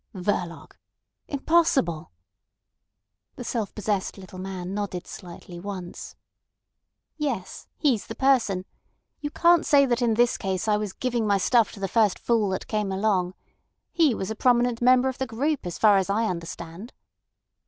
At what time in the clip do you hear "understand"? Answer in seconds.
16.25-16.93